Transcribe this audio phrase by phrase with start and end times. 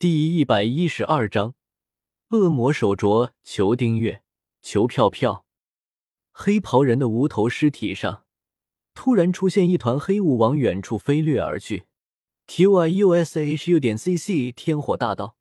[0.00, 1.54] 第一百一十二章，
[2.30, 3.32] 恶魔手镯。
[3.44, 4.22] 求订阅，
[4.62, 5.44] 求票票。
[6.32, 8.24] 黑袍人的无头尸体上，
[8.94, 11.84] 突然出现一团黑雾，往远处飞掠而去。
[12.46, 15.36] Q I U S H U 点 C C 天火大道，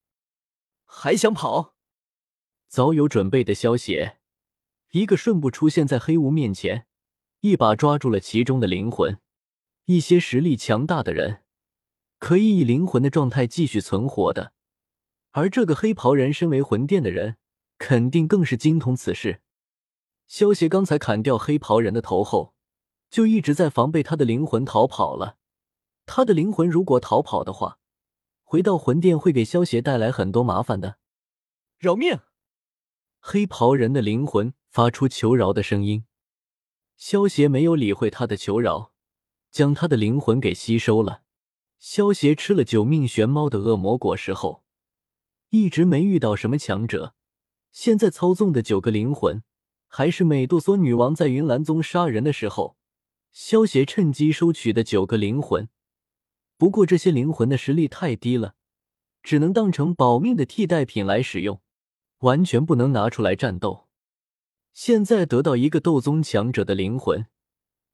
[0.83, 1.75] 还想跑？
[2.67, 4.11] 早有准备的消息，
[4.91, 6.85] 一个瞬步出现在黑雾面前，
[7.39, 9.21] 一把抓住了其中的灵魂。
[9.85, 11.43] 一些实力强大的人。
[12.19, 14.53] 可以以灵魂的状态继续存活的，
[15.31, 17.37] 而这个黑袍人身为魂殿的人，
[17.77, 19.41] 肯定更是精通此事。
[20.27, 22.53] 萧协刚才砍掉黑袍人的头后，
[23.09, 25.37] 就一直在防备他的灵魂逃跑了。
[26.05, 27.79] 他的灵魂如果逃跑的话，
[28.43, 30.97] 回到魂殿会给萧协带来很多麻烦的。
[31.77, 32.19] 饶命！
[33.19, 36.05] 黑袍人的灵魂发出求饶的声音，
[36.97, 38.91] 萧协没有理会他的求饶，
[39.49, 41.23] 将他的灵魂给吸收了。
[41.79, 44.63] 萧协吃了九命玄猫的恶魔果实后，
[45.49, 47.15] 一直没遇到什么强者。
[47.71, 49.41] 现在操纵的九个灵魂，
[49.87, 52.75] 还是美杜莎女王在云岚宗杀人的时候，
[53.31, 55.69] 萧协趁机收取的九个灵魂。
[56.57, 58.55] 不过这些灵魂的实力太低了，
[59.23, 61.61] 只能当成保命的替代品来使用，
[62.19, 63.87] 完全不能拿出来战斗。
[64.73, 67.27] 现在得到一个斗宗强者的灵魂，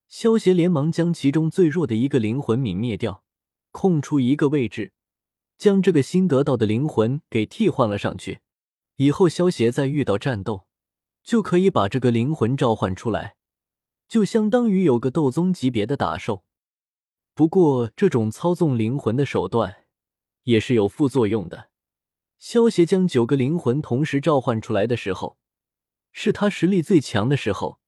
[0.07, 3.24] 萧协连忙将其中最弱的一个灵魂泯灭掉。
[3.75, 4.93] 空出一个位置，
[5.57, 8.39] 将这个新得到的灵魂给替换了上去。
[8.95, 10.65] 以后萧协再遇到战斗，
[11.21, 13.35] 就可以把这个灵魂召唤出来，
[14.07, 16.45] 就相当于有个斗宗级别的打手。
[17.33, 19.83] 不过，这种操纵灵魂的手段
[20.43, 21.69] 也是有副作用的。
[22.39, 25.37] 萧协将九个灵魂同时召唤出来的时候，
[26.13, 27.81] 是他实力最强的时候，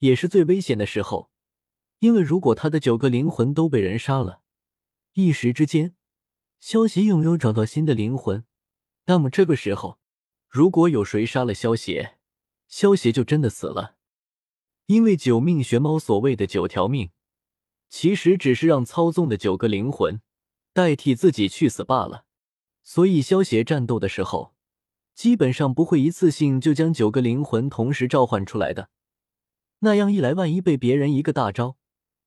[0.00, 1.30] 也是最危险的时候。
[2.00, 4.40] 因为如果他的九个灵魂都被人杀了，
[5.14, 5.96] 一时之间，
[6.60, 8.44] 萧协又没有找到新的灵魂，
[9.06, 9.98] 那么这个时候，
[10.48, 12.18] 如果有谁杀了萧协，
[12.68, 13.96] 萧协就真的死了。
[14.86, 17.10] 因为九命玄猫所谓的九条命，
[17.88, 20.20] 其实只是让操纵的九个灵魂
[20.72, 22.24] 代替自己去死罢了。
[22.82, 24.54] 所以萧协战斗的时候，
[25.14, 28.90] 基本上不会一次性就将九个灵魂同时召唤出来的。
[29.80, 31.76] 那样一来，万一被别人一个大招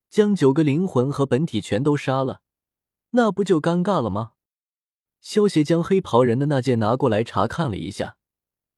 [0.10, 2.42] 将九个灵魂和本体全都杀了。
[3.16, 4.34] 那不就尴尬了吗？
[5.22, 8.18] 萧协将黑袍人的那件拿过来查看了一下，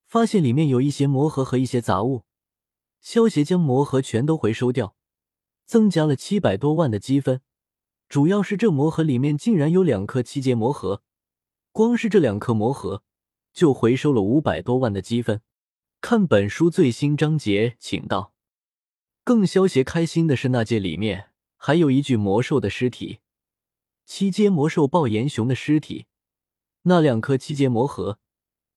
[0.05, 2.23] 发现里面有一些魔盒和一些杂物。
[2.99, 4.95] 萧协将魔盒全都回收掉，
[5.65, 7.41] 增加了七百多万的积分。
[8.09, 11.01] 主要是这魔盒里面竟然有两颗七阶魔核，
[11.71, 13.03] 光是这两颗魔核
[13.53, 15.41] 就回收了五百多万的积分。
[16.01, 18.33] 看本书最新章节，请到。
[19.23, 23.19] 更萧协开心的是，那件里面还有一具魔兽的尸体。
[24.05, 26.05] 七阶魔兽暴炎熊的尸体，
[26.83, 28.19] 那两颗七阶魔核，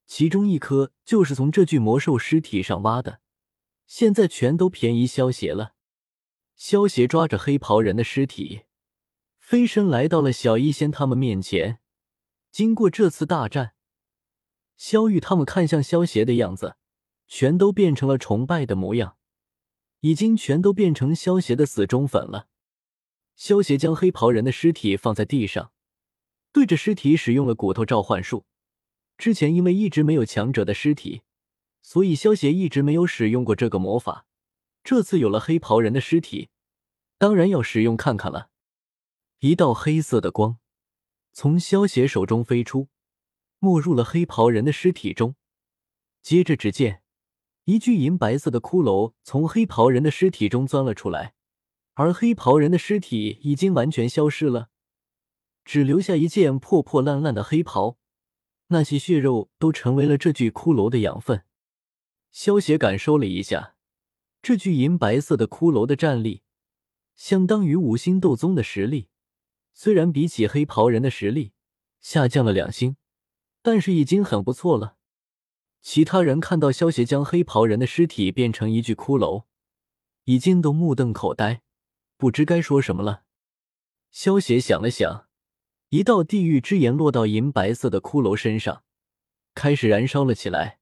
[0.06, 3.20] 其中一颗就是从这具魔兽尸体上挖的，
[3.86, 5.74] 现在全都便宜萧邪了。
[6.56, 8.62] 萧邪抓着黑袍人的尸体，
[9.38, 11.78] 飞身来到了小医仙他们面前。
[12.50, 13.74] 经过这次大战，
[14.76, 16.76] 萧玉他们看向萧邪的样子，
[17.26, 19.18] 全都变成了崇拜的模样，
[20.00, 22.48] 已经全都变成萧邪的死忠粉了。
[23.38, 25.70] 萧协将黑袍人的尸体放在地上，
[26.52, 28.44] 对着尸体使用了骨头召唤术。
[29.16, 31.22] 之前因为一直没有强者的尸体，
[31.80, 34.26] 所以萧协一直没有使用过这个魔法。
[34.82, 36.48] 这次有了黑袍人的尸体，
[37.16, 38.50] 当然要使用看看了。
[39.38, 40.58] 一道黑色的光
[41.32, 42.88] 从萧协手中飞出，
[43.60, 45.36] 没入了黑袍人的尸体中。
[46.22, 47.02] 接着，只见
[47.66, 51.36] 一具银白色的骷髅从黑袍人的尸体中钻了出来。
[51.98, 54.70] 而黑袍人的尸体已经完全消失了，
[55.64, 57.98] 只留下一件破破烂烂的黑袍，
[58.68, 61.42] 那些血肉都成为了这具骷髅的养分。
[62.30, 63.74] 萧协感受了一下，
[64.40, 66.42] 这具银白色的骷髅的战力
[67.16, 69.08] 相当于五星斗宗的实力，
[69.72, 71.50] 虽然比起黑袍人的实力
[72.00, 72.96] 下降了两星，
[73.60, 74.98] 但是已经很不错了。
[75.82, 79.46] 其他人看到萧协将黑袍人的尸体变成一具骷髅，
[80.26, 81.62] 已经都目瞪口呆。
[82.18, 83.22] 不知该说什么了。
[84.10, 85.28] 萧协想了想，
[85.90, 88.82] 一道地狱之炎落到银白色的骷髅身上，
[89.54, 90.80] 开始燃烧了起来。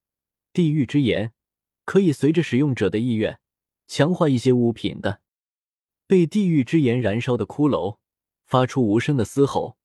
[0.55, 1.35] 地狱之炎
[1.85, 3.39] 可以随着使用者的意愿
[3.87, 5.21] 强化一些物品的。
[6.07, 7.99] 被地狱之炎燃烧的骷髅
[8.47, 9.77] 发出无声的嘶吼。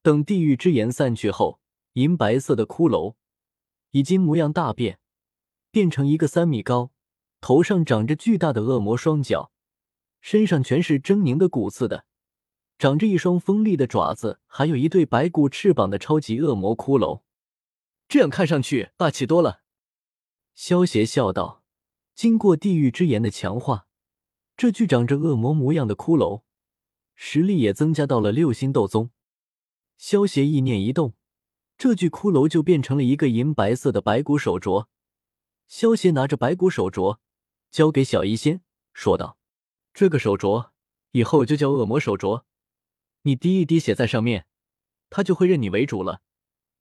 [0.00, 1.60] 等地狱之炎散去后，
[1.92, 3.16] 银白色的骷髅
[3.90, 4.98] 已经模样大变，
[5.70, 6.92] 变成一个三米高、
[7.42, 9.52] 头上长着巨大的恶魔双脚。
[10.26, 12.04] 身上全是狰狞的骨刺的，
[12.78, 17.22] 长着一双锋利的爪子，还有一对白骨翅膀的超级恶魔骷髅，
[18.08, 19.62] 这样看上去霸气多了。
[20.52, 21.62] 萧邪笑道
[22.16, 23.86] ：“经过地狱之炎的强化，
[24.56, 26.42] 这具长着恶魔模样的骷髅
[27.14, 29.10] 实力也增加到了六星斗宗。”
[29.96, 31.14] 萧邪意念一动，
[31.78, 34.86] 这具骷髅就变成了一个银白色的白骨手镯。
[35.68, 37.18] 萧邪拿着白骨手镯，
[37.70, 38.62] 交给小医仙，
[38.92, 39.38] 说道
[39.96, 40.72] ：“这个手镯
[41.12, 42.44] 以后就叫恶魔手镯。”
[43.24, 44.46] 你滴一滴血在上面，
[45.08, 46.20] 他就会认你为主了。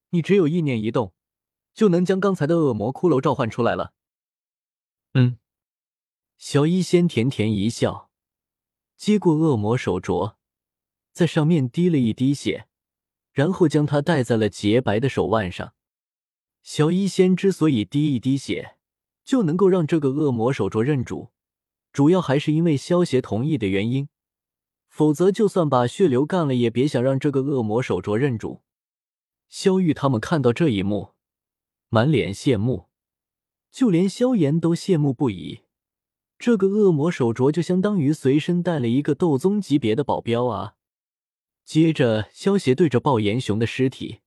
[0.10, 1.14] 你只有意念一动，
[1.74, 3.94] 就能将刚才的恶魔骷髅召唤出来了。
[5.14, 5.40] 嗯，
[6.38, 8.12] 小医仙甜甜一笑，
[8.98, 10.36] 接过恶魔手镯，
[11.14, 12.68] 在上面滴了一滴血，
[13.32, 15.74] 然后将它戴在了洁白的手腕上。
[16.64, 18.78] 小医仙之所以滴一滴血
[19.24, 21.32] 就能够让这个恶魔手镯认主，
[21.96, 24.10] 主要还是因为萧协同意的原因。
[24.90, 28.64] 否则，就算把血流干了，也别想让这个恶魔手镯认主。
[29.48, 31.14] 萧玉他们看到这一幕，
[31.88, 32.88] 满脸羡慕，
[33.72, 35.62] 就连萧炎都羡慕不已。
[36.38, 40.76] 这个恶魔手镯就相当于随身带了一个斗宗级别的保镖啊！
[41.64, 44.20] 接着，萧协对着暴炎熊的尸体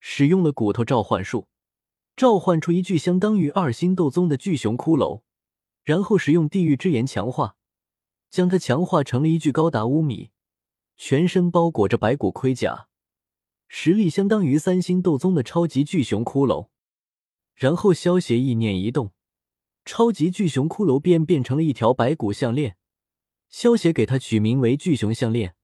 [0.00, 1.48] 使用了骨头召唤术，
[2.16, 5.20] 召唤出一具相当于二星斗宗的巨熊骷髅，
[5.86, 7.56] 然后使用地狱之炎强化。
[8.28, 10.30] 将它强化成了一具高达五米、
[10.98, 12.88] 全身包裹着白骨盔甲、
[13.66, 16.68] 实力相当于三星斗宗的超级巨熊骷髅。
[17.54, 19.12] 然后萧协意念一动，
[19.86, 22.76] 超级巨熊骷髅便变成了一条白骨项链。
[23.48, 25.54] 萧协给它取名为巨熊项链，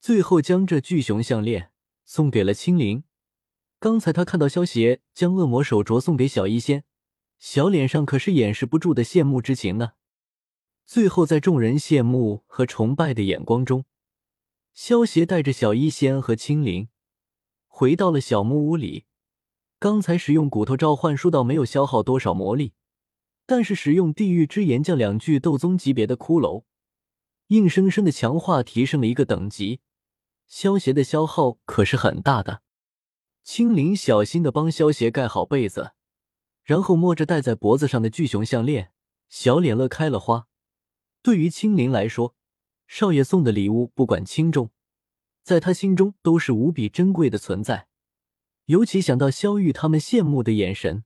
[0.00, 1.70] 最后将这巨熊项链
[2.04, 3.04] 送给了青灵。
[3.78, 6.84] 刚才他看到萧协将恶魔手镯送给小医仙，
[7.40, 9.92] 小脸上可是掩饰不住的羡慕之情呢。
[10.84, 13.86] 最后，在众人羡慕和崇拜的眼光中，
[14.74, 16.88] 萧协带着小医仙和青灵
[17.66, 19.06] 回到了小木屋里。
[19.78, 22.74] 刚才使用骨头召唤术倒没有消耗多少魔力，
[23.46, 26.64] 但是使用地狱之炎将两具斗宗级别的骷髅
[27.46, 29.80] 硬生生的强化提升了一个等级，
[30.46, 32.60] 萧协的消耗可是很大的。
[33.42, 35.92] 青灵小心的帮萧协盖好被子，
[36.62, 38.92] 然后摸着戴在脖子上的巨熊项链，
[39.28, 40.46] 小脸乐开了花。
[41.22, 42.34] 对于青灵来说，
[42.86, 44.70] 少爷送的礼物不管轻重，
[45.42, 47.88] 在他心中都是无比珍贵的存在。
[48.66, 51.04] 尤其想到萧玉他们羡慕的眼神，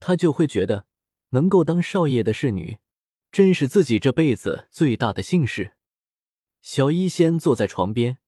[0.00, 0.86] 他就会觉得
[1.30, 2.78] 能够当少爷的侍女，
[3.30, 5.74] 真是自己这辈子最大的幸事。
[6.62, 8.18] 小医仙坐在床边，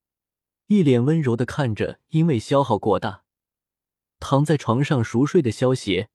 [0.66, 3.24] 一脸温柔的看着因为消耗过大
[4.20, 6.10] 躺在床上熟睡的萧邪，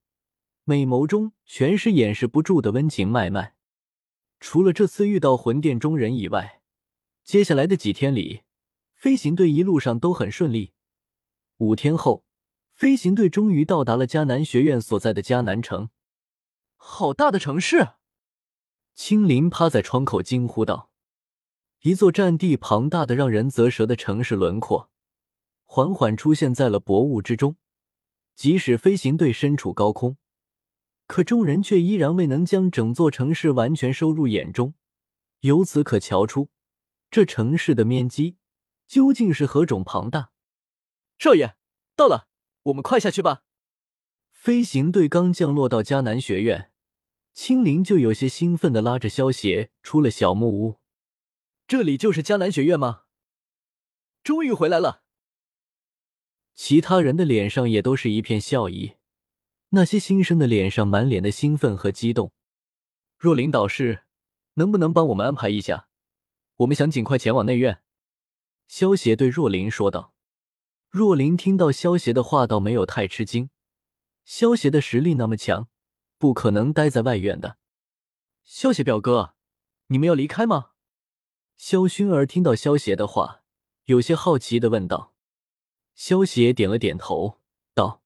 [0.71, 3.55] 美眸中全是掩饰不住的温情脉脉。
[4.39, 6.61] 除了这次遇到魂殿中人以外，
[7.25, 8.43] 接下来的几天里，
[8.95, 10.71] 飞行队一路上都很顺利。
[11.57, 12.23] 五天后，
[12.71, 15.89] 飞行队终于到达了迦南学院所在的迦南城。
[16.77, 17.89] 好大的城市！
[18.95, 20.89] 青林趴在窗口惊呼道
[21.83, 24.89] ：“一座占地庞大的、让人啧舌的城市轮廓，
[25.65, 27.57] 缓缓出现在了薄雾之中。
[28.35, 30.15] 即使飞行队身处高空。”
[31.11, 34.75] 可众人却依然未能将整座城市完全收入眼中，
[35.41, 36.49] 由此可瞧出
[37.09, 38.37] 这城市的面积
[38.87, 40.31] 究竟是何种庞大。
[41.19, 41.57] 少爷
[41.97, 42.29] 到了，
[42.63, 43.43] 我们快下去吧。
[44.31, 46.71] 飞行队刚降落到迦南学院，
[47.33, 50.79] 青灵就有些兴奋的拉着萧协出了小木屋。
[51.67, 53.01] 这里就是迦南学院吗？
[54.23, 55.03] 终于回来了。
[56.55, 58.93] 其他人的脸上也都是一片笑意。
[59.73, 62.33] 那些新生的脸上满脸的兴奋和激动。
[63.17, 64.03] 若琳导师，
[64.55, 65.87] 能不能帮我们安排一下？
[66.57, 67.81] 我们想尽快前往内院。
[68.67, 70.13] 萧协对若琳说道。
[70.89, 73.49] 若琳听到萧协的话，倒没有太吃惊。
[74.25, 75.69] 萧协的实力那么强，
[76.17, 77.57] 不可能待在外院的。
[78.43, 79.35] 萧协表哥，
[79.87, 80.71] 你们要离开吗？
[81.55, 83.43] 萧薰儿听到萧协的话，
[83.85, 85.13] 有些好奇的问道。
[85.95, 87.39] 萧协点了点头，
[87.73, 88.00] 道。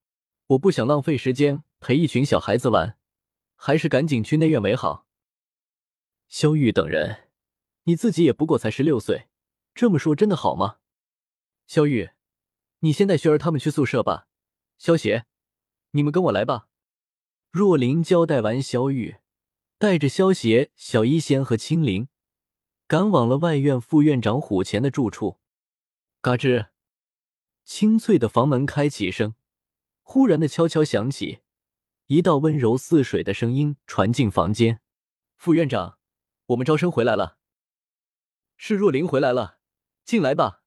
[0.48, 3.00] 我不想浪费时间陪一群小孩子玩，
[3.56, 5.08] 还是赶紧去内院为好。
[6.28, 7.30] 萧玉等人，
[7.84, 9.28] 你自己也不过才十六岁，
[9.74, 10.78] 这么说真的好吗？
[11.66, 12.12] 萧玉，
[12.80, 14.28] 你先带雪儿他们去宿舍吧。
[14.78, 15.26] 萧邪，
[15.92, 16.68] 你们跟我来吧。
[17.50, 19.16] 若琳交代完萧玉，
[19.80, 22.08] 带着萧邪、小医仙和青灵，
[22.86, 25.40] 赶往了外院副院长虎前的住处。
[26.22, 26.68] 嘎吱，
[27.64, 29.34] 清脆的房门开启声。
[30.08, 31.40] 忽然的悄悄响起，
[32.06, 34.80] 一道温柔似水的声音传进房间
[35.36, 35.98] ：“副院长，
[36.46, 37.40] 我们招生回来了。”
[38.56, 39.58] 是若琳回来了，
[40.06, 40.62] 进来吧。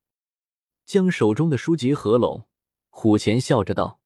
[0.84, 2.48] 将手中的书籍合拢，
[2.90, 3.97] 虎钳笑着道：“